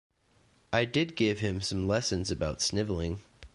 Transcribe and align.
I 0.73 0.85
did 0.85 1.15
give 1.15 1.41
him 1.41 1.61
some 1.61 1.87
lessons 1.87 2.31
about 2.31 2.59
snivelling. 2.59 3.19